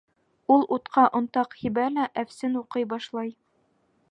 Ул 0.53 0.63
утҡа 0.77 1.03
онтаҡ 1.19 1.53
һибә 1.61 1.87
лә 1.99 2.09
әфсен 2.23 2.61
уҡый 2.63 2.89
башлай. 2.97 3.35